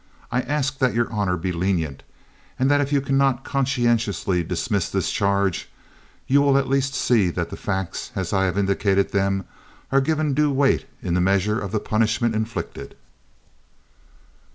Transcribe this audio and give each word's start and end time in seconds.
I 0.31 0.41
ask 0.41 0.79
that 0.79 0.95
your 0.95 1.11
honor 1.11 1.37
be 1.37 1.51
lenient, 1.51 2.01
and 2.57 2.71
that 2.71 2.81
if 2.81 2.91
you 2.91 3.01
cannot 3.01 3.43
conscientiously 3.43 4.41
dismiss 4.43 4.89
this 4.89 5.11
charge 5.11 5.69
you 6.25 6.41
will 6.41 6.57
at 6.57 6.67
least 6.67 6.95
see 6.95 7.29
that 7.29 7.51
the 7.51 7.55
facts, 7.55 8.11
as 8.15 8.33
I 8.33 8.45
have 8.45 8.57
indicated 8.57 9.11
them, 9.11 9.45
are 9.91 10.01
given 10.01 10.33
due 10.33 10.49
weight 10.51 10.87
in 11.03 11.13
the 11.13 11.21
measure 11.21 11.59
of 11.59 11.71
the 11.71 11.79
punishment 11.79 12.33
inflicted." 12.33 12.95